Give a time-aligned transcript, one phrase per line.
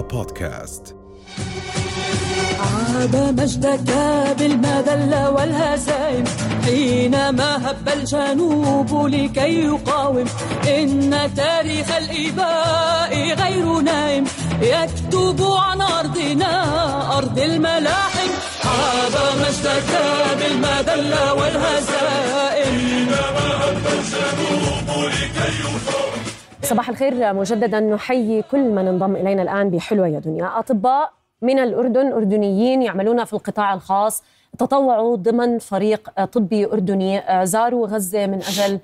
[0.00, 0.94] بودكاست.
[2.60, 3.90] عاب مجدك
[4.38, 6.24] بالمذلة والهزائم.
[6.64, 10.24] حينما هب الجنوب لكي يقاوم
[10.68, 13.12] إن تاريخ الإباء
[13.42, 14.24] غير نائم
[14.60, 16.54] يكتب عن أرضنا
[17.18, 18.30] أرض الملاحم.
[18.64, 19.90] عاب مجدك
[20.38, 22.74] بالمذلة والهزائم.
[22.78, 26.13] حينما هب الجنوب لكي يقاوم
[26.64, 30.58] صباح الخير مجددا نحيي كل من انضم إلينا الآن بحلوه يا دنيا.
[30.58, 34.22] أطباء من الأردن أردنيين يعملون في القطاع الخاص
[34.58, 38.78] تطوعوا ضمن فريق طبي أردني زاروا غزة من أجل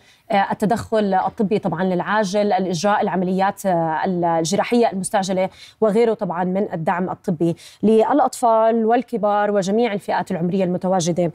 [0.52, 5.48] التدخل الطبي طبعا للعاجل الإجراء العمليات الجراحية المستعجلة
[5.80, 7.56] وغيره طبعا من الدعم الطبي.
[7.82, 11.32] للأطفال والكبار وجميع الفئات العمرية المتواجدة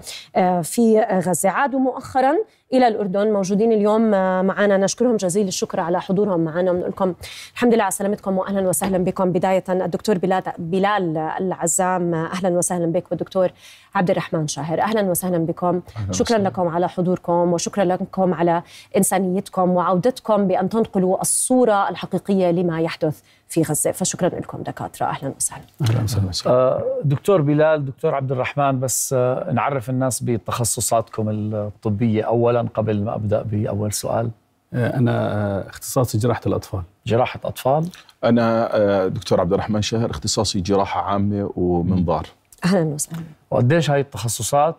[0.61, 1.49] في غزة.
[1.49, 2.35] عادوا مؤخرا
[2.73, 3.33] إلى الأردن.
[3.33, 4.11] موجودين اليوم
[4.45, 4.77] معنا.
[4.77, 6.71] نشكرهم جزيل الشكر على حضورهم معنا.
[6.71, 7.15] ونقول لكم
[7.53, 9.31] الحمد لله على سلامتكم واهلا وسهلا بكم.
[9.31, 13.11] بداية الدكتور بلال بلال العزام أهلا وسهلا بك.
[13.11, 13.49] والدكتور
[13.95, 15.81] عبد الرحمن شاهر أهلا وسهلا بكم.
[16.11, 17.53] شكرا لكم على حضوركم.
[17.53, 18.63] وشكرا لكم على
[18.97, 19.69] إنسانيتكم.
[19.71, 23.91] وعودتكم بأن تنقلوا الصورة الحقيقية لما يحدث في غزة.
[23.91, 25.05] فشكرا لكم دكاترة.
[25.05, 25.63] أهلا وسهلا.
[25.81, 26.55] أهلا وسهلا.
[26.55, 33.15] آه دكتور بلال دكتور عبد الرحمن بس آه نعرف الناس بتخصصاتكم الطبية اولا قبل ما
[33.15, 34.29] أبدأ بأول سؤال.
[34.73, 36.81] آه، أنا اختصاصي جراحة الأطفال.
[37.07, 37.89] جراحة أطفال؟
[38.23, 42.27] أنا دكتور عبد الرحمن شهر اختصاصي جراحة عامة ومنظار.
[42.65, 43.23] أهلا وسهلا.
[43.51, 44.75] وقديش هاي التخصصات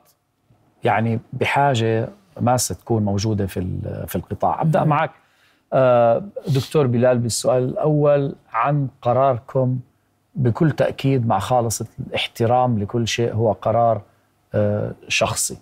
[0.84, 2.08] يعني بحاجة
[2.40, 5.10] ماسة تكون موجودة في في القطاع؟ أبدأ معك.
[6.48, 9.78] دكتور بلال بالسؤال الأول عن قراركم
[10.34, 14.02] بكل تأكيد مع خالص الاحترام لكل شيء هو قرار
[14.54, 15.58] آه، شخصي.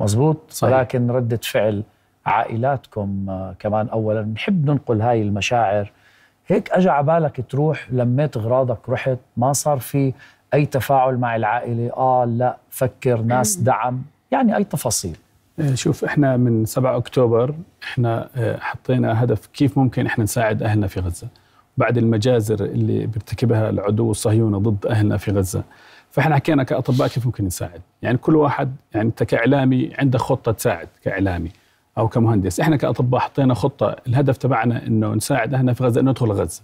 [0.00, 0.74] مزبوط صحيح.
[0.74, 1.82] ولكن ردة فعل
[2.26, 5.92] عائلاتكم آه، كمان أولا نحب ننقل هاي المشاعر.
[6.46, 10.12] هيك أجى عبالك تروح لميت أغراضك رحت ما صار في
[10.54, 15.16] أي تفاعل مع العائلة؟ آه لا فكر ناس دعم يعني أي تفاصيل.
[15.74, 21.00] شوف إحنا من 7 أكتوبر إحنا إيه، حطينا هدف كيف ممكن إحنا نساعد أهلنا في
[21.00, 21.28] غزة.
[21.76, 25.62] بعد المجازر اللي بيرتكبها العدو الصهيوني ضد أهلنا في غزة.
[26.10, 27.80] فإحنا حكينا كأطباء كيف ممكن نساعد.
[28.02, 31.50] يعني كل واحد يعني أنت كإعلامي عندك خطة تساعد كإعلامي
[31.98, 32.60] أو كمهندس.
[32.60, 36.62] إحنا كأطباء حطينا خطة الهدف تبعنا إنه نساعد أهلنا في غزة إنه ندخل غزة.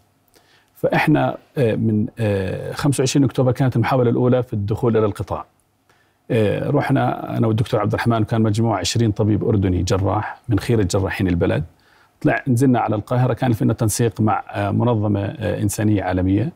[0.75, 2.06] فإحنا إيه، من
[2.72, 5.47] 25 أكتوبر كانت المحاولة الأولى في الدخول إلى القطاع.
[6.31, 11.65] رحنا أنا والدكتور عبد الرحمن وكان مجموعة 20 طبيب أردني جراح من خيره جراحين البلد.
[12.21, 16.53] طلع نزلنا على القاهرة كان فينا تنسيق مع آه، منظمة آه، إنسانية عالمية.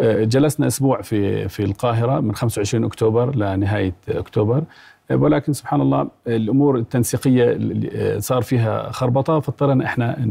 [0.00, 4.62] آه، جلسنا أسبوع في في القاهرة من 25 أكتوبر لنهاية أكتوبر.
[5.10, 7.58] ولكن سبحان الله الأمور التنسيقية
[8.18, 10.28] صار فيها خربطة فاضطرنا إحنا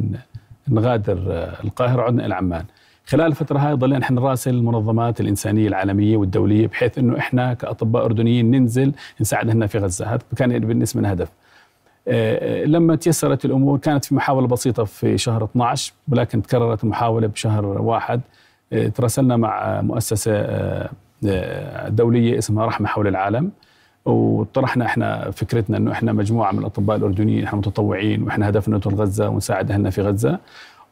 [0.67, 1.17] نغادر
[1.63, 2.65] القاهرة عدنا إلى عمان.
[3.07, 8.51] خلال الفترة هاي ضلينا إحنا نراسل المنظمات الإنسانية العالمية والدولية بحيث إنه إحنا كأطباء أردنيين
[8.51, 10.05] ننزل نساعد هنا في غزة.
[10.05, 11.29] هذا كان بالنسبة لنا هدف.
[12.07, 17.27] آه، آه، لما تيسرت الأمور كانت في محاولة بسيطة في شهر 12 ولكن تكررت المحاولة
[17.27, 18.21] بشهر واحد.
[18.73, 20.45] آه، تراسلنا مع مؤسسة
[21.87, 23.51] دولية اسمها رحمة حول العالم.
[24.05, 29.29] وطرحنا إحنا فكرتنا إنه إحنا مجموعة من الأطباء الأردنيين إحنا متطوعين وإحنا هدفنا ندخل غزة
[29.29, 30.39] ونساعد اهلنا في غزة.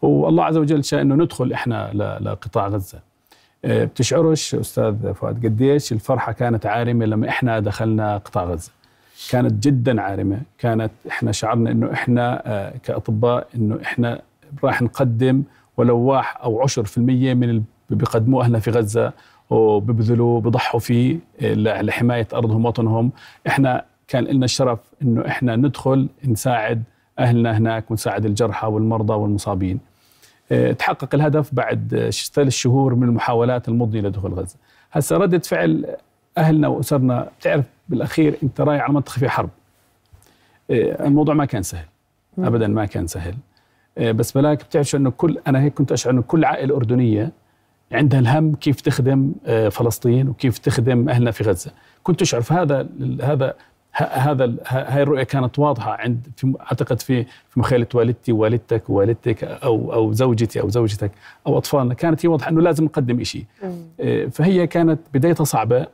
[0.07, 1.91] والله عز وجل شاء إنه ندخل إحنا
[2.21, 2.99] لقطاع غزة.
[3.65, 8.71] آه، بتشعرش أستاذ فؤاد قديش الفرحة كانت عارمة لما إحنا دخلنا قطاع غزة.
[9.29, 10.41] كانت جدا عارمة.
[10.57, 14.21] كانت إحنا شعرنا إنه إحنا آه، كأطباء إنه إحنا
[14.63, 15.43] راح نقدم
[15.77, 19.13] ولو واحد أو عشر في المية من اللي بيقدموه أهلنا في غزة
[19.49, 23.11] وبيبذلوا بيضحوا فيه آه، لحماية أرضهم وطنهم
[23.47, 26.83] إحنا كان لنا الشرف إنه إحنا ندخل نساعد
[27.19, 29.79] أهلنا هناك ونساعد الجرحى والمرضى والمصابين.
[30.79, 34.55] تحقق الهدف بعد ثلاث شهور من المحاولات المضنية لدخول غزة.
[34.91, 35.95] هسه ردة فعل
[36.37, 39.49] أهلنا وأسرنا بتعرف بالأخير أنت رايح على منطقة في حرب.
[40.71, 41.85] آه، الموضوع ما كان سهل
[42.39, 43.35] ابدا ما كان سهل.
[43.97, 47.31] آه، بس بلاك بتعرف أنه كل أنا هيك كنت أشعر أنه كل عائلة أردنية
[47.91, 49.33] عندها الهم كيف تخدم
[49.71, 51.71] فلسطين وكيف تخدم أهلنا في غزة.
[52.03, 52.53] كنت أشعر في
[53.21, 53.55] هذا
[53.95, 59.93] هذا هاي الرؤية كانت واضحة عند في أعتقد في في مخيلة والدتي والدتك والدتك أو
[59.93, 61.11] أو زوجتي أو زوجتك
[61.47, 61.93] أو أطفالنا.
[61.93, 63.45] كانت هي واضحة إنه لازم نقدم شيء
[63.99, 65.87] إيه، فهي كانت بدايتها صعبة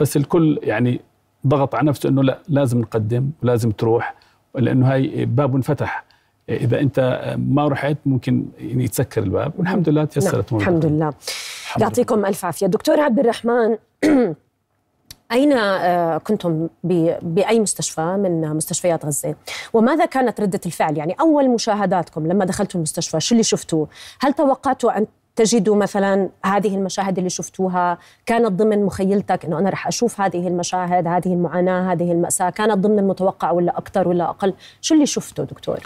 [0.00, 1.00] بس الكل يعني
[1.46, 4.14] ضغط على نفسه إنه لا لازم نقدم ولازم تروح
[4.54, 6.04] لأنه هاي باب انفتح.
[6.48, 9.52] إذا أنت ما رحت ممكن يعني يتسكر الباب.
[9.58, 10.60] والحمد لله تيسرت نعم.
[10.60, 11.12] الحمد لله.
[11.80, 12.66] يعطيكم ألف عافية.
[12.66, 13.76] دكتور عبد الرحمن
[15.34, 16.68] أين آه، كنتم
[17.22, 19.34] بأي مستشفى من مستشفيات غزة؟
[19.72, 23.88] وماذا كانت ردة الفعل؟ يعني أول مشاهداتكم لما دخلتوا المستشفى شو اللي شفتوه؟
[24.20, 29.86] هل توقعتوا أن تجدوا مثلا هذه المشاهد اللي شفتوها؟ كانت ضمن مخيلتك إنه أنا رح
[29.86, 34.94] أشوف هذه المشاهد هذه المعاناة هذه المأساة؟ كانت ضمن المتوقع ولا أكثر ولا أقل؟ شو
[34.94, 35.78] اللي شفته دكتور؟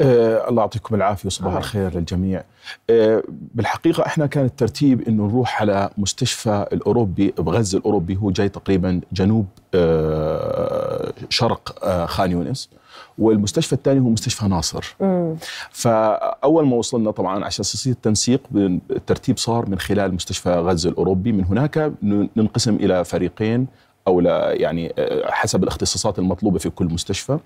[0.00, 2.42] آه الله يعطيكم العافية وصباح الخير للجميع.
[2.90, 3.22] آه
[3.54, 9.46] بالحقيقة إحنا كان الترتيب إنه نروح على مستشفى الأوروبي بغزة الأوروبي هو جاي تقريبا جنوب
[9.74, 12.70] آه شرق آه خان يونس
[13.18, 14.94] والمستشفى الثاني هو مستشفى ناصر.
[15.00, 15.36] مم.
[15.70, 18.40] فأول ما وصلنا طبعا عشان يصير التنسيق
[18.90, 21.92] الترتيب صار من خلال مستشفى غزة الأوروبي من هناك
[22.36, 23.66] ننقسم إلى فريقين
[24.06, 27.38] أو لا يعني آه، حسب الاختصاصات المطلوبة في كل مستشفى.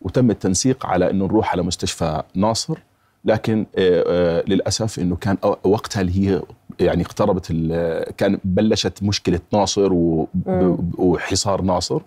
[0.00, 2.78] وتم التنسيق على إنه نروح على مستشفى ناصر.
[3.24, 6.42] لكن آه، آه، للأسف إنه كان وقتها اللي هي
[6.80, 7.52] يعني اقتربت
[8.16, 9.90] كان بلشت مشكلة ناصر
[10.98, 12.00] وحصار ناصر.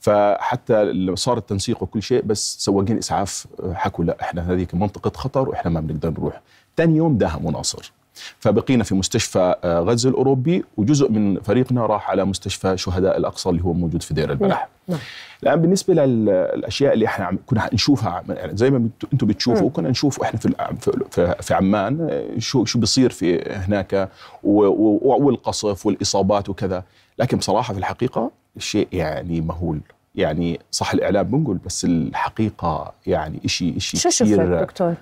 [0.00, 5.70] فحتى صار التنسيق وكل شيء بس سواقين إسعاف حكوا لا إحنا هذيك منطقه خطر وإحنا
[5.70, 6.42] ما بنقدر نروح.
[6.76, 7.92] ثاني يوم داهموا ناصر.
[8.38, 13.64] فبقينا في مستشفى آه، غزة الأوروبي وجزء من فريقنا راح على مستشفى شهداء الأقصى اللي
[13.64, 14.68] هو موجود في دير البلح نعم.
[14.88, 14.98] نعم.
[15.42, 20.40] الآن بالنسبة للأشياء اللي إحنا كنا نشوفها يعني زي ما أنتم بتشوفوا كنا نشوف إحنا
[20.40, 24.08] في في, عمان آه، شو شو بيصير في هناك
[24.42, 26.84] والقصف والإصابات وكذا
[27.18, 29.80] لكن بصراحة في الحقيقة الشيء يعني مهول
[30.16, 34.96] يعني صح الإعلام بنقول بس الحقيقة يعني شيء شيء شو شفت دكتور؟ آه،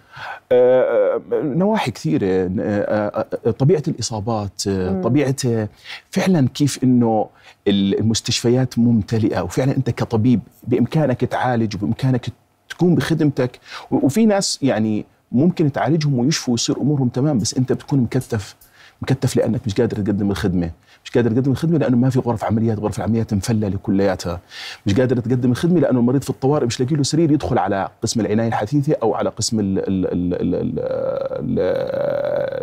[0.52, 3.26] آه، نواحي كثيرة آه،
[3.58, 4.68] طبيعة الإصابات
[5.02, 5.68] طبيعة
[6.10, 7.28] فعلا كيف إنه
[7.68, 12.26] المستشفيات ممتلئة وفعلا أنت كطبيب بإمكانك تعالج وبإمكانك
[12.68, 13.60] تكون بخدمتك
[13.90, 18.56] وفي ناس يعني ممكن تعالجهم ويشفوا ويصير أمورهم تمام بس أنت بتكون مكتف
[19.02, 20.70] مكتف لأنك مش قادر تقدم الخدمة
[21.04, 24.40] مش قادر تقدم الخدمه لأنه ما في غرف عمليات غرف العمليات مفلله كلياتها
[24.86, 28.20] مش قادر تقدم الخدمه لأنه المريض في الطوارئ مش لاقي له سرير يدخل على قسم
[28.20, 30.78] العناية الحديثة أو على قسم ال ال ال ال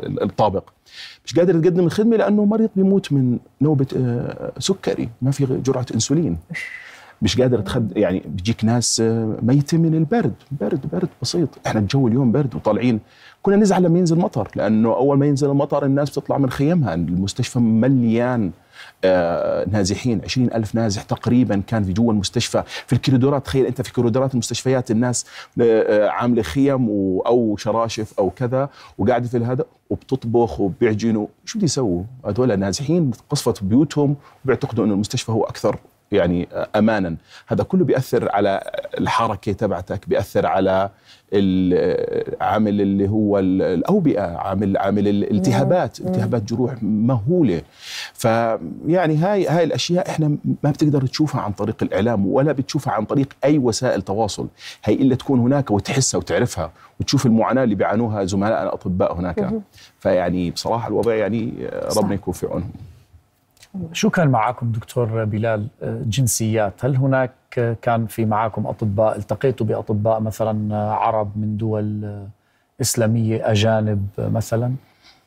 [0.05, 0.63] ال الطابق.
[1.25, 6.37] مش قادر تقدم الخدمه لأنه مريض بيموت من نوبة آه، سكري ما في جرعة إنسولين.
[7.21, 11.49] مش قادر تخد يعني بيجيك ناس آه، ميتة من البرد برد برد بسيط.
[11.67, 12.99] إحنا الجو اليوم برد وطالعين.
[13.41, 16.93] كنا نزعل لما ينزل مطر لأنه أول ما ينزل المطر الناس بتطلع من خيمها.
[16.93, 18.51] المستشفى مليان
[19.03, 20.21] آه نازحين.
[20.23, 22.63] عشرين ألف نازح تقريبا كان في جوا المستشفى.
[22.65, 25.25] في الكوريدورات تخيل أنت في كوريدورات المستشفيات الناس
[25.61, 26.89] آه عاملة خيم
[27.25, 31.27] أو شراشف أو كذا وقاعدة في هذا وبتطبخ وبيعجنوا.
[31.45, 34.15] شو بدي يسووا؟ هذول نازحين قصفت بيوتهم
[34.45, 35.79] وبيعتقدوا أنه المستشفى هو أكثر.
[36.11, 37.15] يعني امانا.
[37.47, 40.89] هذا كله بيأثر على الحركة تبعتك بيأثر على
[41.33, 47.61] العامل اللي هو الأوبئة عامل عامل الالتهابات التهابات جروح مهولة.
[48.13, 53.27] فيعني هاي هاي الأشياء إحنا ما بتقدر تشوفها عن طريق الإعلام ولا بتشوفها عن طريق
[53.43, 54.47] أي وسائل تواصل.
[54.83, 59.51] هي إلا تكون هناك وتحسها وتعرفها وتشوف المعاناة اللي بيعانوها زملائنا الاطباء هناك.
[59.99, 61.53] فيعني بصراحة الوضع يعني
[61.97, 62.71] ربنا يكون في عونهم.
[63.93, 66.85] شو كان معكم دكتور بلال؟ جنسيات.
[66.85, 67.31] هل هناك
[67.81, 72.15] كان في معكم أطباء؟ التقيتوا بأطباء مثلا عرب من دول
[72.81, 74.73] إسلامية أجانب مثلا؟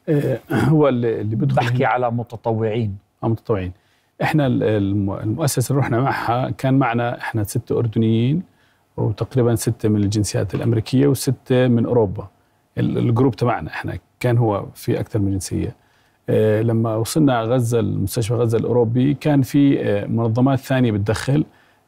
[0.09, 2.97] إيه، هو اللي بدخل بحكي على متطوعين.
[3.25, 3.73] آه متطوعين.
[4.23, 8.43] إحنا المؤسسة اللي رحنا معها كان معنا إحنا ستة أردنيين
[8.97, 12.29] وتقريبا ستة من الجنسيات الأمريكية وستة من أوروبا.
[12.79, 15.69] الجروب تبعنا إحنا كان هو في أكثر من جنسية.
[15.69, 15.75] آه،
[16.63, 21.45] لما وصلنا غزة المستشفى غزة الأوروبي كان في آه، منظمات ثانية بتدخل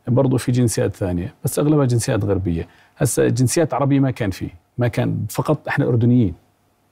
[0.09, 2.67] برضه في جنسيات ثانية بس أغلبها جنسيات غربية.
[2.99, 6.35] هسه جنسيات عربية ما كان في ما كان فقط إحنا أردنيين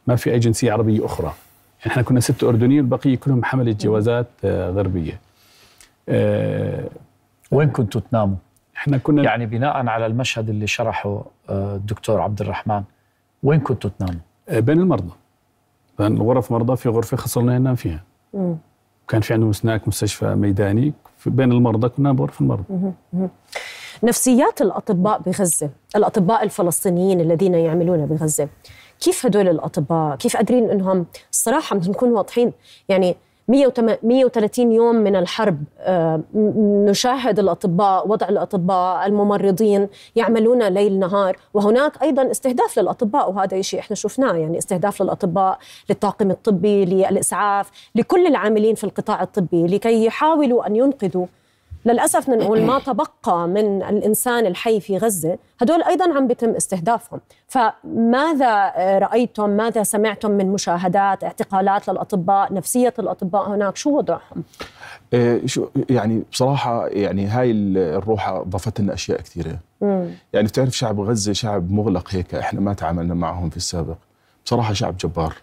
[0.07, 1.33] ما في أي جنسية عربية أخرى.
[1.81, 5.21] يعني إحنا كنا ست أردنيين البقية كلهم حملة جوازات آه، غربية.
[7.51, 8.37] وين كنتوا تناموا؟
[8.77, 12.83] إحنا كنا يعني بناء على المشهد اللي شرحه الدكتور عبد الرحمن
[13.43, 14.21] وين كنتوا تناموا؟
[14.51, 15.13] بين المرضى.
[16.01, 18.03] الغرف مرضى في غرفة خصلنا ننام فيها
[18.35, 18.57] مم.
[19.09, 20.93] كان في عندهم هناك مستشفى ميداني
[21.27, 22.65] بين المرضى كنا بغرف المرضى
[23.13, 23.29] مم.
[24.03, 28.49] نفسيات الأطباء بغزة الأطباء الفلسطينيين الذين يعملون بغزة
[29.01, 32.53] كيف هدول الأطباء كيف قادرين إنهم الصراحه بدنا نكون واضحين
[32.89, 33.17] يعني
[33.49, 36.21] 130 يوم من الحرب آه،
[36.87, 43.97] نشاهد الأطباء وضع الأطباء الممرضين يعملون ليل نهار وهناك أيضا استهداف للأطباء وهذا شيء إحنا
[43.97, 45.59] شفناه يعني استهداف للأطباء
[45.91, 51.27] للطاقم الطبي للإسعاف لكل العاملين في القطاع الطبي لكي يحاولوا أن ينقذوا
[51.85, 57.21] للأسف نقول ما تبقى من الإنسان الحي في غزة هدول أيضا عم بيتم استهدافهم.
[57.49, 64.45] فماذا رأيتم ماذا سمعتم من مشاهدات اعتقالات للأطباء نفسية الأطباء هناك؟ شو وضعهم؟
[65.13, 69.59] إيه شو يعني بصراحة يعني هاي الروحة ضافت لنا أشياء كثيرة.
[69.81, 70.11] مم.
[70.33, 73.97] يعني بتعرف شعب غزة شعب مغلق هيك إحنا ما تعاملنا معهم في السابق.
[74.45, 75.35] بصراحة شعب جبار.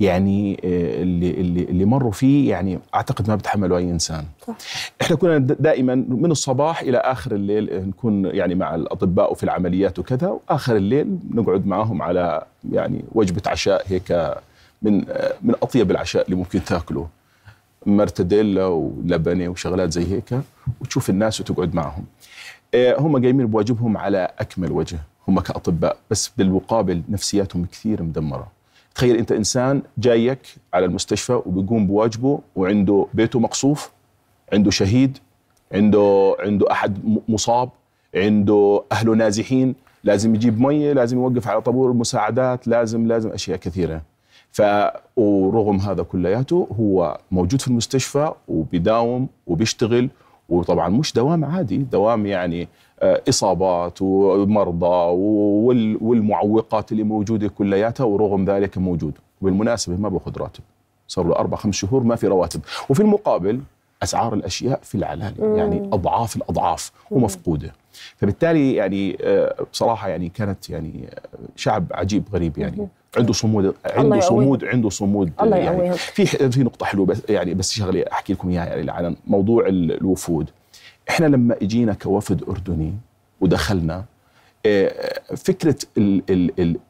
[0.00, 4.24] يعني آه، اللي اللي اللي مروا فيه يعني أعتقد ما بتحمله أي إنسان.
[4.46, 4.56] صح.
[5.02, 10.28] إحنا كنا دائما من الصباح إلى آخر الليل نكون يعني مع الأطباء وفي العمليات وكذا
[10.28, 12.42] وآخر الليل نقعد معهم على
[12.72, 14.34] يعني وجبة عشاء هيك
[14.82, 17.08] من آه، من أطيب العشاء اللي ممكن تاكله
[17.86, 20.40] مرتديلا ولبنة وشغلات زي هيك
[20.80, 22.04] وتشوف الناس وتقعد معهم.
[22.74, 28.55] آه، هم قايمين بواجبهم على أكمل وجه هم كأطباء بس بالمقابل نفسياتهم كثير مدمرة.
[28.96, 30.38] تخيل انت انسان جايك
[30.74, 33.90] على المستشفى وبيقوم بواجبه وعنده بيته مقصوف
[34.52, 35.18] عنده شهيد
[35.72, 37.70] عنده عنده أحد مصاب
[38.14, 39.74] عنده أهله نازحين
[40.04, 44.02] لازم يجيب مية لازم يوقف على طابور المساعدات لازم لازم أشياء كثيرة.
[44.50, 44.62] ف
[45.16, 50.08] ورغم هذا كلياته هو موجود في المستشفى وبيداوم وبيشتغل
[50.48, 52.68] وطبعا مش دوام عادي دوام يعني
[53.00, 59.14] آه، إصابات ومرضى وال- والمعوقات اللي موجودة كلياتها ورغم ذلك موجود.
[59.42, 60.60] وبالمناسبه ما باخذ راتب
[61.08, 62.60] صار له أربع خمس شهور ما في رواتب.
[62.90, 63.60] وفي المقابل
[64.02, 67.72] أسعار الأشياء في العلالي يعني أضعاف الأضعاف ومفقودة.
[68.16, 72.88] فبالتالي يعني آه، بصراحة يعني كانت يعني آه، شعب عجيب غريب يعني.
[73.16, 74.20] عنده صمود عنده.
[74.20, 75.92] صمود عنده صمود الله يعني.
[75.92, 79.92] في في نقطة حلوة بس يعني بس شغله أحكي لكم إياها يعني عن موضوع ال-
[80.00, 80.50] الوفود.
[81.10, 82.94] إحنا لما إجينا كوفد أردني
[83.40, 84.04] ودخلنا
[84.66, 85.76] آه، فكرة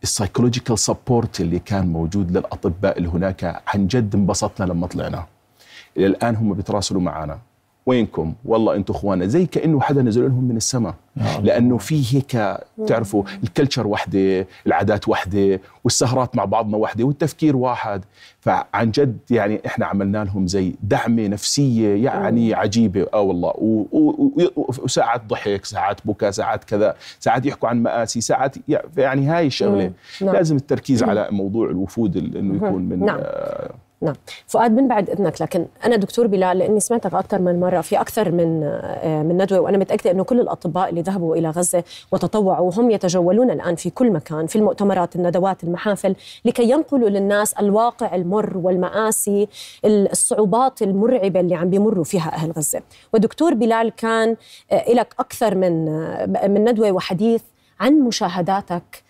[0.04, 5.26] ال psychological support اللي كان موجود للأطباء اللي هناك عن جد انبسطنا لما طلعنا.
[5.96, 7.38] إلى الآن هم بيتراسلوا معنا
[7.86, 10.94] وينكم؟ والله أنتم اخوانا زي كأنه حدا نزل لهم من السماء.
[11.42, 18.04] لأنه في هيك تعرفوا ال culture وحدة العادات وحدة والسهرات مع بعضنا وحدة والتفكير واحد.
[18.40, 23.06] فعن جد يعني إحنا عملنا لهم زي دعمة نفسية يعني عجيبة.
[23.14, 23.52] آه والله.
[24.56, 28.56] وساعات ضحك ساعات بكى ساعات كذا ساعات يحكوا عن مآسي ساعات
[28.96, 29.92] يعني هاي الشغلة.
[30.22, 30.34] نعم.
[30.34, 33.18] لازم التركيز على موضوع الوفود ال- إنه يكون من نعم.
[33.20, 34.14] آه، نعم.
[34.46, 38.30] فؤاد من بعد إذنك لكن أنا دكتور بلال لأني سمعتك أكثر من مرة في أكثر
[38.30, 42.90] من آه، من ندوة وأنا متأكدة إنه كل الأطباء اللي ذهبوا إلى غزة وتطوعوا هم
[42.90, 49.48] يتجولون الآن في كل مكان في المؤتمرات الندوات المحافل لكي ينقلوا للناس الواقع المر والمآسي
[49.84, 52.82] الصعوبات المرعبة اللي عم بيمروا فيها أهل غزة.
[53.14, 54.36] ودكتور بلال كان
[54.72, 57.42] آه، لك أكثر من آه، من ندوة وحديث
[57.80, 59.05] عن مشاهداتك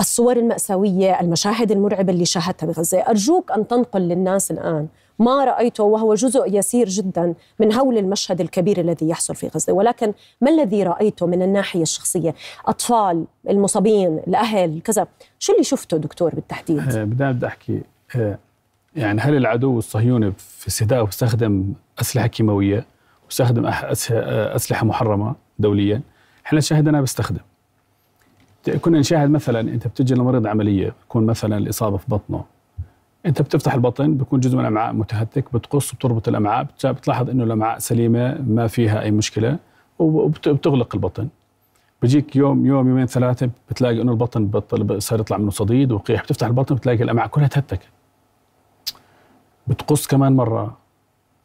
[0.00, 2.98] الصور المأساوية المشاهد المرعبة اللي شاهدتها بغزة.
[2.98, 4.88] أرجوك أن تنقل للناس الآن.
[5.18, 9.72] ما رأيته وهو جزء يسير جدا من هول المشهد الكبير الذي يحصل في غزة.
[9.72, 12.34] ولكن ما الذي رأيته من الناحية الشخصية؟
[12.66, 15.06] أطفال المصابين الأهل كذا.
[15.38, 17.80] شو اللي شفته دكتور بالتحديد؟ آه، بداية بدي أحكي.
[18.16, 18.38] آه،
[18.96, 22.86] يعني هل العدو الصهيوني في استهدافه استخدم أسلحة كيماوية
[23.26, 24.12] واستخدم أح- أس-
[24.54, 26.00] أسلحة محرمة دوليا؟
[26.46, 27.40] إحنا شاهدنا بيستخدم.
[28.70, 32.44] كنا نشاهد مثلا أنت بتجي لمريض عملية بكون مثلا الإصابة في بطنه.
[33.26, 37.78] أنت بتفتح البطن بكون جزء من الأمعاء متهتك بتقص وبتربط الأمعاء بت- بتلاحظ إنه الأمعاء
[37.78, 39.58] سليمة ما فيها أي مشكلة
[39.98, 41.28] وبت- وبتغلق البطن.
[42.02, 46.22] بيجيك يوم يوم يومين ثلاثة بتلاقي إنه البطن بطل صار يطلع منه صديد وقيح.
[46.22, 47.86] بتفتح البطن بتلاقي الأمعاء كلها تهتكت
[49.66, 50.76] بتقص كمان مرة.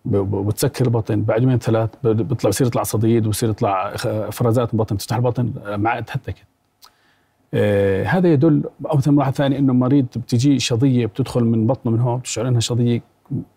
[0.06, 1.22] بتسكر البطن.
[1.24, 6.02] بعد يومين ثلاث بيطلع بصير يطلع صديد وبصير يطلع افرازات من البطن بتفتح البطن امعاء
[6.02, 6.44] تهتكت.
[7.54, 12.18] آه هذا يدل أو ملاحظه ثانية إنه مريض بتجي شظية بتدخل من بطنه من هون
[12.20, 13.02] بتشعر إنها شظية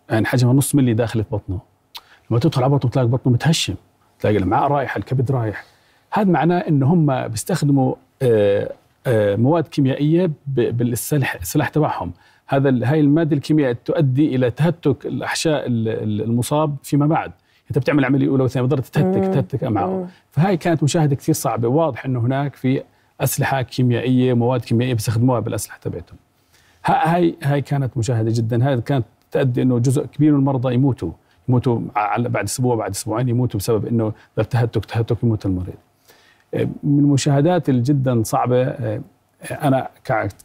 [0.09, 1.59] يعني حجمها نص ملي داخل في بطنه.
[2.31, 3.75] لما تدخل على بطنه بتلاقي بطنه متهشم
[4.19, 5.63] تلاقي الامعاء رايحه الكبد رايح.
[6.13, 8.71] هذا معناه إنه هم بيستخدموا آه،
[9.07, 12.11] آه، مواد كيميائية بالسلاح السلاح تبعهم.
[12.47, 17.31] هذا هاي المادة الكيميائية تؤدي إلى تهتك الأحشاء ال- ال- المصاب فيما بعد.
[17.69, 20.07] انت بتعمل عملية أولى وثانية بضل تهتك تهتك أمعاءه.
[20.31, 22.81] فهاي كانت مشاهدة كثير صعبة واضح إنه هناك في
[23.21, 26.17] أسلحة كيميائية مواد كيميائية بيستخدموها بالأسلحة تبعتهم.
[26.85, 28.67] ها- هاي هاي كانت مشاهدة جدا.
[28.69, 31.11] هاي كانت تؤدي إنه جزء كبير من المرضى يموتوا.
[31.49, 31.79] يموتوا
[32.17, 35.73] بعد أسبوع بعد أسبوعين يموتوا بسبب إنه تهتك تهتك يموت المريض.
[36.83, 39.01] من المشاهدات اللي جدا صعبة آه،
[39.51, 39.89] أنا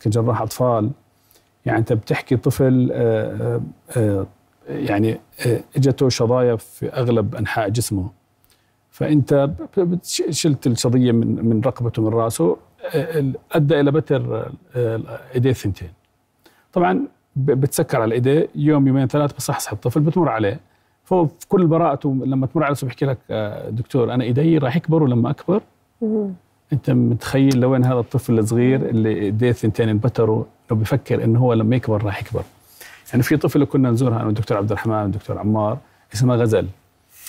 [0.04, 0.90] كجراح أطفال
[1.66, 3.60] يعني أنت بتحكي طفل آه،
[3.96, 4.26] آه،
[4.68, 5.20] يعني
[5.76, 8.10] إجته شظايا في أغلب أنحاء جسمه.
[8.90, 9.50] فأنت
[10.30, 12.56] شلت الشظيه من من رقبته من رأسه
[13.52, 14.50] أدى إلى بتر
[15.34, 15.90] ايديه الثنتين.
[16.72, 17.00] طبعا
[17.36, 20.60] بتسكر على ايديه يوم يومين ثلاث بصحصح الطفل بتمر عليه
[21.04, 25.08] فهو في كل براءته لما تمر عليه بيحكي لك آه، دكتور أنا إيدي راح يكبروا
[25.08, 25.62] لما أكبر؟
[26.72, 31.76] أنت متخيل لوين هذا الطفل الصغير اللي إيديه الثنتين انبتروا إنه بفكر إنه هو لما
[31.76, 32.42] يكبر راح يكبر.
[33.10, 35.78] يعني في طفل كنا نزورها أنا والدكتور عبد الرحمن والدكتور عمار
[36.14, 36.66] اسمها غزل.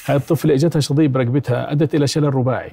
[0.09, 2.71] الطفلة إجتها شظيه برقبتها أدت إلى شلل رباعي.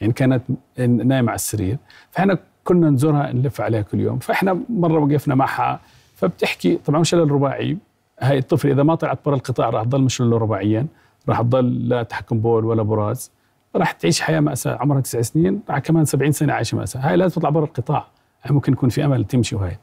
[0.00, 0.42] يعني كانت
[0.78, 1.76] نايمة على السرير.
[2.10, 4.18] فإحنا كنا نزورها نلف عليها كل يوم.
[4.18, 5.80] فإحنا مرة وقفنا معها.
[6.14, 7.76] فبتحكي طبعا شلل رباعي.
[8.20, 10.86] هاي الطفل إذا ما طلعت برا القطاع راح تضل مشلول رباعيا.
[11.28, 13.30] راح تضل لا تحكم بول ولا براز.
[13.76, 14.76] راح تعيش حياة مأساة.
[14.76, 15.60] عمرها تسع سنين.
[15.70, 17.00] راح كمان 70 سنة عايشة مأساة.
[17.00, 18.06] هاي لازم تطلع برا القطاع.
[18.50, 19.76] ممكن يكون في أمل تمشي وهي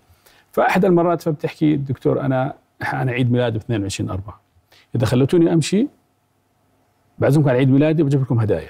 [0.51, 2.53] فاحد المرات فبتحكي الدكتور أنا
[2.93, 4.41] أنا عيد ميلادي ب 22 4
[4.95, 5.87] إذا خليتوني أمشي
[7.19, 8.69] بعزمكم على عيد ميلادي بجيب لكم هدايا.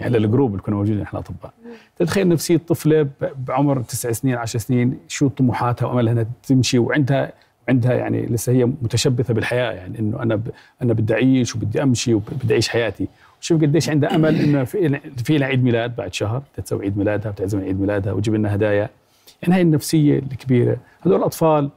[0.00, 1.52] يعني للجروب اللي كنا موجودين إحنا اطباء
[1.96, 3.08] تتخيل نفسيه طفلة
[3.46, 7.32] بعمر تسع سنين عشر سنين شو طموحاتها وأملها إنها تمشي وعندها
[7.68, 10.48] عندها يعني لسه هي متشبثة بالحياة يعني إنه أنا ب...
[10.82, 13.08] أنا بدي أعيش وبدي أمشي وبدي أعيش حياتي.
[13.40, 17.30] شوف قديش عندها أمل إنه في في لها عيد ميلاد بعد شهر تسوي عيد ميلادها
[17.30, 18.88] وتعزم عيد ميلادها وتجيب لنا هدايا.
[19.42, 20.76] يعني هاي النفسية الكبيرة.
[21.00, 21.70] هذول الأطفال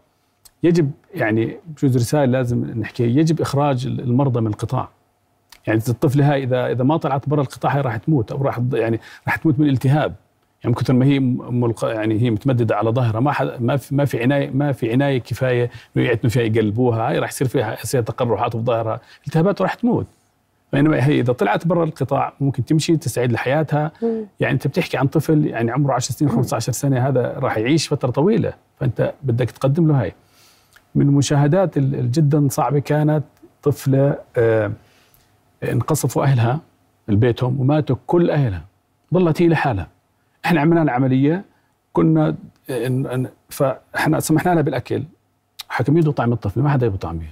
[0.63, 4.89] يجب يعني بجوز رسالة لازم نحكي يجب إخراج المرضى من القطاع.
[5.67, 8.99] يعني الطفلة هاي إذا إذا ما طلعت برا القطاع هي راح تموت أو راح يعني
[9.27, 10.15] راح تموت من الالتهاب
[10.63, 11.85] يعني كثر ما هي ملق...
[11.85, 15.17] يعني هي متمددة على ظهرها ما حد ما في ما في عناية ما في عناية
[15.17, 18.99] كفاية إنه يعتنوا فيها يقلبوها هاي راح يصير فيها يصير تقرحات في ظهرها.
[19.27, 20.05] التهابات وراح تموت.
[20.73, 23.91] بينما هي إذا طلعت برا القطاع ممكن تمشي تستعيد لحياتها.
[24.39, 28.11] يعني أنت بتحكي عن طفل يعني عمره 10 سنين 15 سنة هذا راح يعيش فترة
[28.11, 28.53] طويلة.
[28.79, 30.13] فأنت بدك تقدم له هاي.
[30.95, 33.23] من المشاهدات الجدا صعبة كانت
[33.63, 34.71] طفلة آه
[35.63, 36.59] انقصفوا أهلها
[37.07, 38.65] بيتهم وماتوا كل أهلها.
[39.13, 39.87] ظلت هي لحالها.
[40.45, 41.45] إحنا عملنا العملية
[41.93, 42.35] كنا
[43.49, 45.03] فإحنا سمحنا لها بالأكل.
[45.69, 47.27] حكم يدوا طعم الطفل ما حدا يبغى طعمه.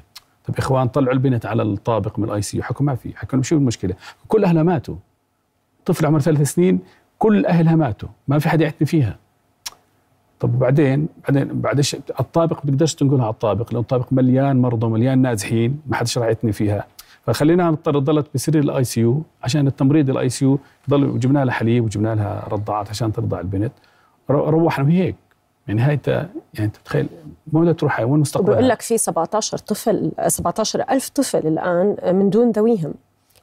[0.45, 3.17] طيب إخوان طلعوا البنت على الطابق من الآي سي حكوا ما في.
[3.17, 3.95] حكوا شو المشكلة؟
[4.27, 4.95] كل أهلها ماتوا.
[5.85, 6.79] طفل عمره ثلاث سنين
[7.19, 8.09] كل أهلها ماتوا.
[8.27, 9.17] ما في حدا يعتني فيها.
[10.39, 11.85] طب وبعدين؟ بعدين بعد
[12.19, 16.51] الطابق بتقدرش تنقلها على الطابق لأنه الطابق مليان مرضى ومليان نازحين ما حدش راح يعتني
[16.51, 16.87] فيها.
[17.25, 22.15] فخليناها نضطر ضلت بسرير ال ICU عشان التمريض ال ICU ضل جبنا لها حليب وجبنا
[22.15, 23.71] لها رضعات عشان ترضع البنت.
[24.29, 25.15] روحنا هيك.
[25.67, 25.99] يعني هاي
[26.53, 27.07] يعني تتخيل
[27.53, 28.55] مو بدها تروح وين مستقبلها.
[28.55, 32.93] بقول لك في 17 طفل 17 ألف طفل الآن من دون ذويهم.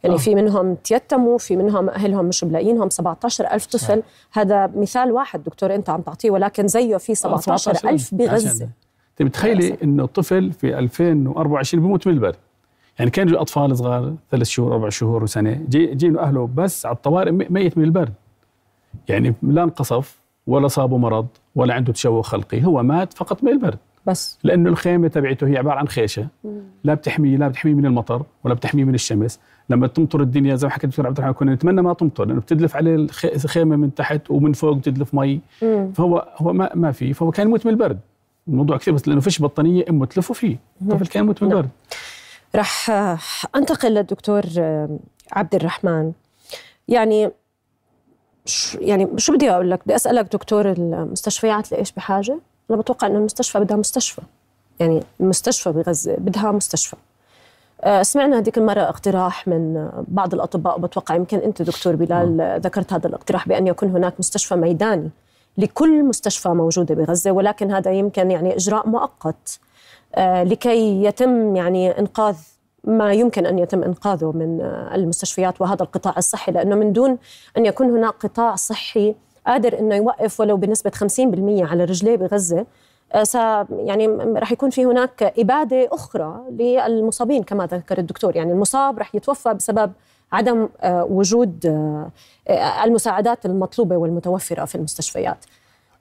[0.03, 0.19] يعني آه.
[0.19, 2.91] في منهم تيتموا في منهم أهلهم مش ملاقينهم.
[2.91, 3.99] 17 ألف طفل.
[3.99, 4.03] آه.
[4.33, 6.31] هذا مثال واحد دكتور أنت عم تعطيه.
[6.31, 8.69] ولكن زيه في 17 آه ألف بغزة.
[9.11, 12.37] انت بتخيلي إنه طفل في 2024 بيموت من البرد
[12.99, 16.97] يعني كان يجوا أطفال صغار ثلاث شهور أربع شهور وسنة جي جينوا أهله بس على
[16.97, 18.13] الطوارئ ميت من البرد.
[19.09, 23.79] يعني لا انقصف ولا صابه مرض ولا عنده تشوه خلقي هو مات فقط من البرد.
[24.07, 24.39] بس.
[24.45, 26.27] لأنه الخيمة تبعته هي عبارة عن خيشة.
[26.85, 29.41] لا بتحميه لا بتحميه من المطر ولا بتحميه من الشمس.
[29.71, 32.77] لما تمطر الدنيا زي ما حكى الدكتور عبد الرحمن كنا نتمنى ما تمطر لأنه بتدلف
[32.77, 35.41] عليه الخيمة من تحت ومن فوق بتدلف مي.
[35.63, 35.93] مم.
[35.93, 37.99] فهو هو ما ما في فهو كان يموت من البرد.
[38.49, 40.57] الموضوع كثير بس لأنه فيش بطانية أمه تلفه فيه.
[40.83, 41.59] الطفل كان يموت من نعم.
[41.59, 41.71] البرد.
[42.57, 42.91] رح
[43.57, 44.43] انتقل للدكتور
[45.33, 46.13] عبد الرحمن.
[46.89, 47.31] يعني
[48.81, 52.39] يعني شو بدي أقول لك؟ بدي أسألك دكتور المستشفيات لإيش بحاجة؟
[52.71, 54.23] أنا بتوقع إنه المستشفى بدها مستشفى.
[54.81, 56.97] يعني المستشفى بغزه بدها مستشفى.
[57.85, 62.59] آه، سمعنا هذيك المرة اقتراح من بعض الأطباء وبتوقع يمكن أنت دكتور بلال نعم.
[62.61, 65.11] ذكرت هذا الاقتراح بأن يكون هناك مستشفى ميداني
[65.59, 69.59] لكل مستشفى موجودة بغزة ولكن هذا يمكن يعني إجراء مؤقت.
[69.59, 69.72] آه،
[70.19, 72.37] لكي يتم يعني إنقاذ
[72.85, 77.19] ما يمكن أن يتم إنقاذه من آه، المستشفيات وهذا القطاع الصحي لأنه من دون
[77.57, 79.15] أن يكون هناك قطاع صحي
[79.47, 82.67] قادر إنه يوقف ولو بنسبة 50% على رجليه بغزة
[83.15, 88.37] آه، يعني رح يكون في هناك إبادة أخرى للمصابين كما ذكر الدكتور.
[88.37, 89.93] يعني المصاب رح يتوفى بسبب
[90.33, 91.67] عدم وجود
[92.85, 95.45] المساعدات المطلوبة والمتوفرة في المستشفيات.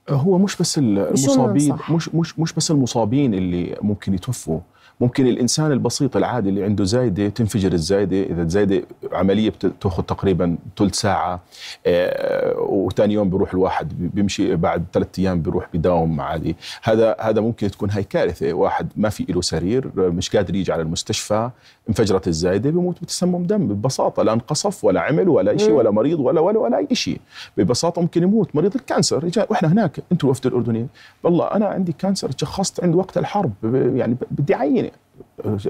[0.09, 4.59] هو مش بس المصابين مش مش مش بس المصابين اللي ممكن يتوفوا.
[5.01, 8.23] ممكن الإنسان البسيط العادي اللي عنده زايدة تنفجر الزايدة.
[8.23, 11.39] إذا الزايدة عملية بتأخذ تقريبا ثلث ساعة
[11.85, 16.55] آه وثاني يوم بيروح الواحد بيمشي بعد ثلاث أيام بيروح بداوم عادي.
[16.83, 18.53] هذا هذا ممكن تكون هاي كارثة.
[18.53, 21.49] واحد ما في له سرير مش قادر يجي على المستشفى
[21.89, 24.23] انفجرت الزايدة بيموت بتسمم دم ببساطة.
[24.23, 27.19] لا انقصف ولا عمل ولا شيء ولا مريض ولا ولا ولا أي شيء
[27.57, 28.55] ببساطة ممكن يموت.
[28.55, 30.87] مريض ال cancer وإحنا هناك أنتم الوفد الاردني
[31.23, 33.51] والله أنا عندي cancer تشخصت عند وقت الحرب
[33.95, 34.90] يعني بدي عينه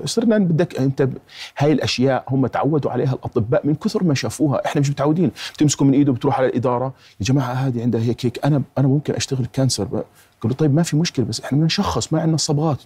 [0.05, 1.09] صرنا بدك انت
[1.57, 4.65] هاي الأشياء هم تعودوا عليها الأطباء من كثر ما شافوها.
[4.65, 5.31] إحنا مش متعودين.
[5.53, 9.13] بتمسكوا من إيده بتروح على الإدارة يا جماعة هذه عندها هيك هيك أنا أنا ممكن
[9.13, 10.03] أشتغل كانسر.
[10.41, 12.77] قالوا طيب ما في مشكلة بس إحنا بدنا نشخص ما عندنا صبغات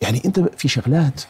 [0.00, 1.22] يعني أنت في شغلات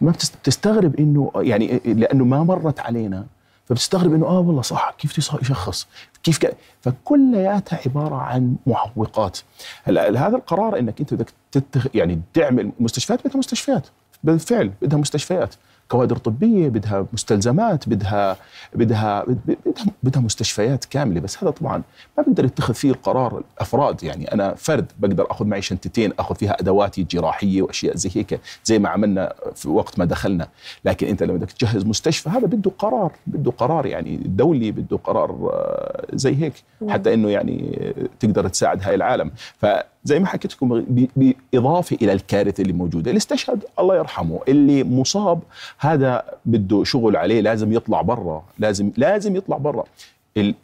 [0.00, 3.26] ما بتستغرب إنه يعني لأنه ما مرت علينا
[3.64, 5.86] فبتستغرب إنه آه والله صح كيف يشخص؟
[6.22, 6.56] كيف ك...
[6.80, 9.38] فكلياتها عبارة عن معوقات.
[9.84, 11.86] هلا هذا القرار إنك أنت بدك تتخ...
[11.94, 13.86] يعني تعمل مستشفيات بدها مستشفيات
[14.26, 15.54] بالفعل بدها مستشفيات
[15.88, 18.36] كوادر طبية بدها مستلزمات بدها
[18.74, 19.64] بدها بدها,
[20.02, 21.20] بدها مستشفيات كاملة.
[21.20, 21.82] بس هذا طبعا
[22.18, 24.02] ما بيقدر يتخذ فيه القرار الأفراد.
[24.02, 28.78] يعني أنا فرد بقدر أخذ معي شنطتين أخذ فيها أدواتي الجراحية وأشياء زي هيك زي
[28.78, 30.48] ما عملنا في وقت ما دخلنا.
[30.84, 35.50] لكن أنت لما بدك تجهز مستشفى هذا بده قرار بده قرار يعني دولي بده قرار
[35.52, 36.54] آه، زي هيك.
[36.88, 37.78] حتى إنه يعني
[38.20, 39.30] تقدر تساعد هاي العالم.
[40.06, 40.84] فزي ما حكيت لكم
[41.16, 43.10] بإضافة إلى الكارثة اللي موجودة.
[43.10, 45.40] اللي استشهد الله يرحمه اللي مصاب
[45.78, 49.84] هذا بده شغل عليه لازم يطلع برا لازم لازم يطلع برا.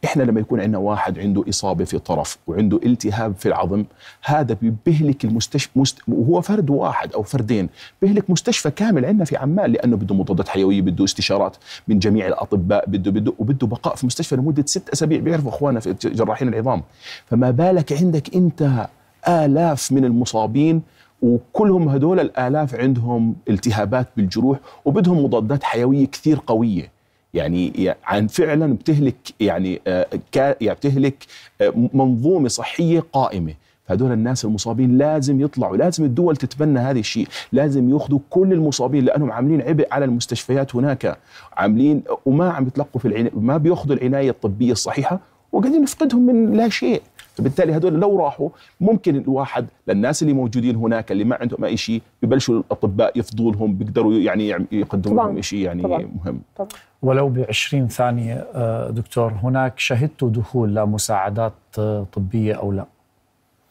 [0.04, 3.84] إحنا لما يكون عندنا واحد عنده إصابة في طرف وعنده التهاب في العظم
[4.24, 5.98] هذا بيهلك المستشفى مست...
[6.08, 7.68] وهو فرد واحد أو فردين
[8.02, 11.56] بيهلك مستشفى كامل عندنا في عمان لأنه بده مضادات حيوية بده استشارات
[11.88, 15.94] من جميع الأطباء بده بده وبده بقاء في مستشفى لمدة ست أسابيع بيعرفوا اخواننا في
[16.04, 16.82] جراحين العظام.
[17.26, 18.88] فما بالك عندك أنت
[19.28, 20.82] آلاف من المصابين
[21.22, 26.92] وكلهم هدول الآلاف عندهم التهابات بالجروح وبدهم مضادات حيوية كثير قوية.
[27.34, 31.26] يعني عن فعلا بتهلك يعني آه، يعني بتهلك
[31.60, 33.54] آه، منظومة صحية قائمة.
[33.86, 39.32] فهدول الناس المصابين لازم يطلعوا لازم الدول تتبنى هذا الشيء لازم يأخذوا كل المصابين لأنهم
[39.32, 41.18] عاملين عبء على المستشفيات هناك.
[41.56, 45.20] عاملين وما عم يتلقوا في العناية ما بيأخذوا العناية الطبية الصحيحة
[45.52, 47.02] وقاعدين نفقدهم من لا شيء.
[47.34, 48.48] فبالتالي هدول لو راحوا
[48.80, 54.12] ممكن الواحد للناس اللي موجودين هناك اللي ما عندهم أي شيء ببلشوا الأطباء يفضوا بيقدروا
[54.14, 56.10] يعني يقدموا لهم شيء يعني طبعاً.
[56.24, 56.68] مهم طبعاً.
[57.02, 62.86] ولو ب 20 ثانية آه، دكتور هناك شهدتوا دخول لمساعدات آه، طبية أو لا؟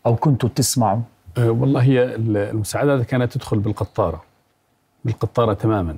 [0.05, 1.01] أو كنتوا تسمعوا؟
[1.37, 4.23] أه والله هي المساعدات كانت تدخل بالقطارة
[5.05, 5.97] بالقطارة تماما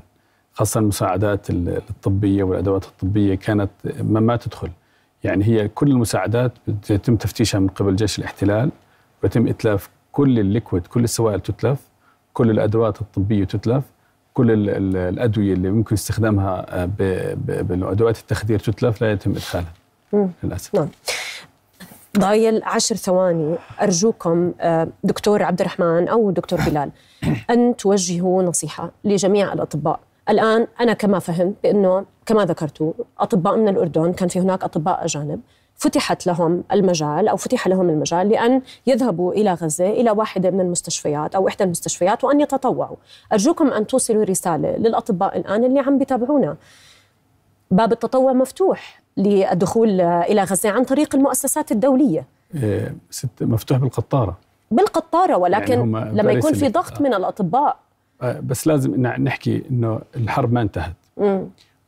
[0.53, 3.69] خاصة المساعدات الطبيه والأدوات الطبية كانت
[4.01, 4.69] ما, ما تدخل
[5.23, 6.51] يعني هي كل المساعدات
[6.89, 8.71] يتم تفتيشها من قبل جيش الاحتلال
[9.23, 11.79] ويتم إتلاف كل ال liquid كل السوائل تتلف
[12.33, 13.83] كل الأدوات الطبية تتلف
[14.33, 16.85] كل الأدوية اللي ممكن استخدامها آه،
[17.61, 19.73] أدوات التخدير تتلف لا يتم إدخالها.
[20.43, 20.75] للأسف.
[20.75, 20.87] نعم.
[22.19, 26.91] ضايل عشر ثواني أرجوكم آه، دكتور عبد الرحمن أو دكتور بلال
[27.49, 29.99] أن توجهوا نصيحة لجميع الأطباء.
[30.29, 35.39] الآن أنا كما فهمت بأنه كما ذكرتوا أطباء من الأردن كان في هناك أطباء أجانب
[35.75, 41.35] فتحت لهم المجال أو فتح لهم المجال لأن يذهبوا إلى غزة إلى واحدة من المستشفيات
[41.35, 42.95] أو إحدى المستشفيات وأن يتطوعوا.
[43.33, 46.55] أرجوكم أن توصلوا رسالة للأطباء الآن اللي عم بيتابعونا.
[47.71, 52.25] باب التطوع مفتوح للدخول إلى غزة عن طريق المؤسسات الدولية.
[52.55, 54.37] إيه ست مفتوح بالقطارة.
[54.71, 57.77] بالقطارة ولكن يعني لما يكون في ضغط من الأطباء آه،
[58.23, 60.93] بس لازم نحكي إنه الحرب ما انتهت.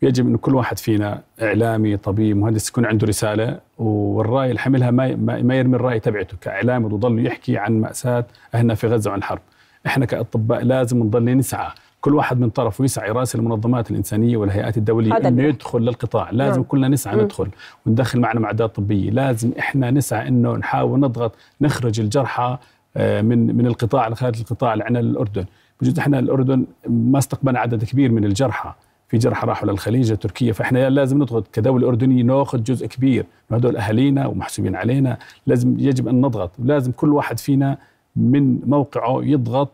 [0.02, 5.16] يجب إنه كل واحد فينا إعلامي طبيب مهندس يكون عنده رسالة والرأي اللي حملها ما
[5.42, 9.40] ما يرمي الرأي تبعته كاعلامي ويضل يحكي عن مأساة أهلنا في غزة وعن الحرب
[9.86, 11.68] إحنا كأطباء لازم نضل نسعى.
[12.02, 16.30] كل واحد من طرفه يسعى يراسل المنظمات الإنسانية والهيئات الدولية إنه يدخل للقطاع.
[16.32, 16.64] لازم نعم.
[16.64, 17.48] كلنا نسعى ندخل
[17.86, 19.10] وندخل معنا معدات طبية.
[19.10, 22.58] لازم إحنا نسعى إنه نحاول نضغط نخرج الجرحى
[22.98, 25.46] آه، من من القطاع لخارج القطاع لعنا الأردن.
[25.82, 28.74] بجوز إحنا الأردن ما استقبلنا عدد كبير من الجرحى.
[29.08, 31.48] في جرحى راحوا للخليج تركيا فإحنا لازم نضغط.
[31.48, 35.18] كدولة اردنيه ناخذ جزء كبير من هذول أهالينا ومحسوبين علينا.
[35.48, 36.52] لازم يجب أن نضغط.
[36.60, 37.78] ولازم كل واحد فينا
[38.16, 39.70] من موقعه يضغط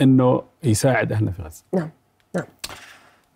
[0.00, 1.64] إنه يساعد أهلنا في غزة.
[1.74, 1.88] نعم
[2.34, 2.44] نعم.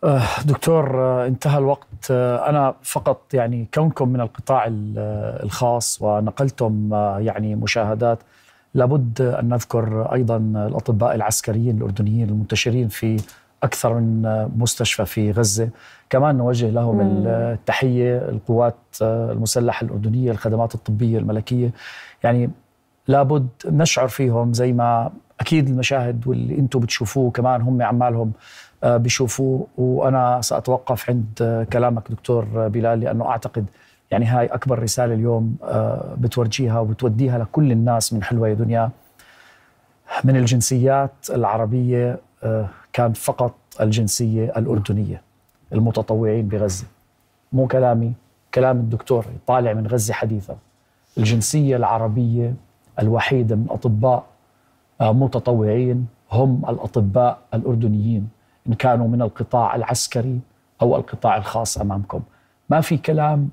[0.05, 2.11] آه، دكتور آه، انتهى الوقت.
[2.11, 8.18] آه، أنا فقط يعني كونكم من القطاع الخاص ونقلتم يعني مشاهدات
[8.77, 13.17] لابد أن نذكر أيضا الأطباء العسكريين الأردنيين المنتشرين في
[13.62, 14.23] أكثر من
[14.57, 15.69] مستشفى في غزة.
[16.11, 17.27] كمان نوجه لهم مم.
[17.27, 21.71] التحية القوات المسلحة الأردنية الخدمات الطبية الملكية.
[22.25, 22.51] يعني
[23.09, 25.11] لابد نشعر فيهم زي ما
[25.41, 28.33] أكيد المشاهد واللي أنتم بتشوفوه كمان هم عمالهم
[28.85, 29.67] آه، بيشوفوه.
[29.79, 33.67] وأنا سأتوقف عند كلامك دكتور بلال لأنه أعتقد
[34.11, 38.90] يعني هاي أكبر رسالة اليوم آه، بتورجيها وبتوديها لكل الناس من حلوة يا دنيا.
[40.25, 45.23] من الجنسيات العربية آه، كان فقط الجنسية الأردنية
[45.73, 46.85] المتطوعين بغزة.
[47.53, 48.12] مو كلامي
[48.55, 50.57] كلام الدكتور طالع من غزة حديثا.
[51.19, 52.55] الجنسية العربية
[52.99, 54.25] الوحيدة من أطباء
[55.01, 58.29] آه، متطوعين هم الأطباء الأردنيين
[58.69, 60.40] إن كانوا من القطاع العسكري
[60.83, 62.23] أو القطاع الخاص أمامكم.
[62.71, 63.49] ما في كلام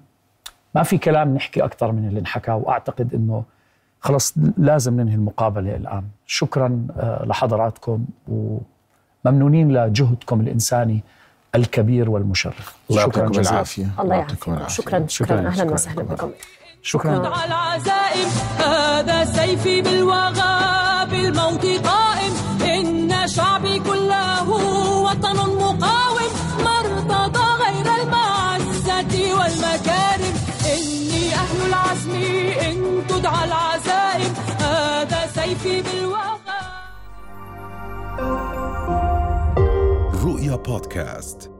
[0.76, 3.44] ما في كلام نحكي أكثر من اللي انحكى وأعتقد أنه
[4.02, 11.04] خلص لازم ننهي المقابلة الآن شكرا آه، لحضراتكم وممنونين لجهدكم الإنساني
[11.56, 16.32] الكبير والمشرف الله يعطيكم العافية الله يعافيكم شكرا شكرا أهلا وسهلا بكم
[16.82, 21.66] شكرا على العزائم هذا سيفي بالوغى بالموت
[40.54, 41.53] رؤيا بودكاست